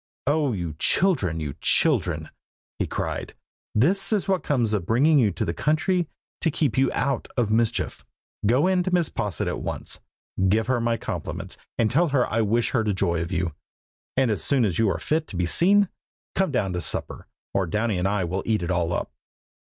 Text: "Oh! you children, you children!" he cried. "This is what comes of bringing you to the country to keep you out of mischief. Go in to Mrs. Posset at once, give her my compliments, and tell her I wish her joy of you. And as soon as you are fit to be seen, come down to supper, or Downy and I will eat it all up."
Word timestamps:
"Oh! 0.25 0.51
you 0.51 0.73
children, 0.79 1.39
you 1.39 1.53
children!" 1.61 2.31
he 2.79 2.87
cried. 2.87 3.35
"This 3.75 4.11
is 4.11 4.27
what 4.27 4.41
comes 4.41 4.73
of 4.73 4.87
bringing 4.87 5.19
you 5.19 5.29
to 5.33 5.45
the 5.45 5.53
country 5.53 6.07
to 6.39 6.49
keep 6.49 6.75
you 6.75 6.91
out 6.91 7.27
of 7.37 7.51
mischief. 7.51 8.03
Go 8.43 8.65
in 8.65 8.81
to 8.81 8.89
Mrs. 8.89 9.13
Posset 9.13 9.47
at 9.47 9.59
once, 9.61 9.99
give 10.49 10.65
her 10.65 10.81
my 10.81 10.97
compliments, 10.97 11.55
and 11.77 11.91
tell 11.91 12.07
her 12.07 12.25
I 12.25 12.41
wish 12.41 12.71
her 12.71 12.83
joy 12.83 13.21
of 13.21 13.31
you. 13.31 13.53
And 14.17 14.31
as 14.31 14.43
soon 14.43 14.65
as 14.65 14.79
you 14.79 14.89
are 14.89 14.97
fit 14.97 15.27
to 15.27 15.35
be 15.35 15.45
seen, 15.45 15.87
come 16.33 16.49
down 16.49 16.73
to 16.73 16.81
supper, 16.81 17.27
or 17.53 17.67
Downy 17.67 17.99
and 17.99 18.07
I 18.07 18.23
will 18.23 18.41
eat 18.47 18.63
it 18.63 18.71
all 18.71 18.93
up." 18.93 19.11